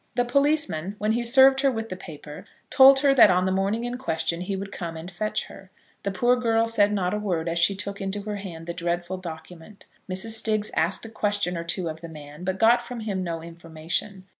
[0.15, 3.83] The policeman, when he served her with the paper, told her that on the morning
[3.83, 5.69] in question he would come and fetch her.
[6.01, 9.17] The poor girl said not a word as she took into her hand the dreadful
[9.17, 9.85] document.
[10.09, 10.31] Mrs.
[10.31, 14.25] Stiggs asked a question or two of the man, but got from him no information.